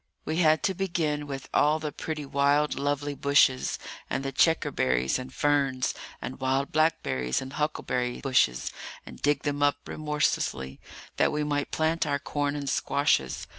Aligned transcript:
we 0.25 0.37
had 0.37 0.63
to 0.63 0.73
begin 0.73 1.27
with 1.27 1.47
all 1.53 1.77
the 1.77 1.91
pretty 1.91 2.25
wild, 2.25 2.73
lovely 2.73 3.13
bushes, 3.13 3.77
and 4.09 4.23
the 4.25 4.31
checkerberries 4.31 5.19
and 5.19 5.31
ferns 5.31 5.93
and 6.19 6.39
wild 6.39 6.71
blackberries 6.71 7.39
and 7.39 7.53
huckleberry 7.53 8.19
bushes, 8.19 8.71
and 9.05 9.21
dig 9.21 9.43
them 9.43 9.61
up 9.61 9.77
remorselessly, 9.87 10.79
that 11.17 11.31
we 11.31 11.43
might 11.43 11.69
plant 11.69 12.07
our 12.07 12.17
corn 12.17 12.55
and 12.55 12.67
squashes. 12.67 13.45